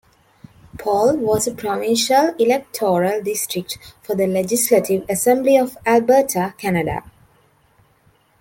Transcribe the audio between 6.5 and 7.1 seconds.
Canada.